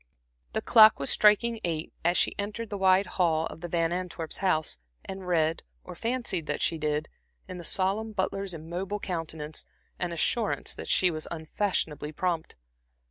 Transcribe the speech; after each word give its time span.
The 0.53 0.63
clock 0.63 0.97
was 0.97 1.11
striking 1.11 1.59
eight 1.63 1.93
as 2.03 2.17
she 2.17 2.33
entered 2.39 2.71
the 2.71 2.77
wide 2.79 3.05
hall 3.05 3.45
of 3.45 3.61
the 3.61 3.67
Van 3.67 3.91
Antwerps's 3.91 4.39
house, 4.39 4.79
and 5.05 5.27
read, 5.27 5.61
or 5.83 5.93
fancied 5.93 6.47
that 6.47 6.59
she 6.59 6.79
did, 6.79 7.07
in 7.47 7.59
the 7.59 7.63
solemn 7.63 8.11
butler's 8.11 8.55
immobile 8.55 8.99
countenance, 8.99 9.63
an 9.99 10.11
assurance 10.11 10.73
that 10.73 10.87
she 10.87 11.11
was 11.11 11.27
unfashionably 11.29 12.11
prompt. 12.11 12.55